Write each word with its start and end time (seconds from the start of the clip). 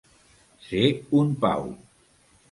Ser 0.69 0.81
un 1.19 1.29
pau. 1.43 1.69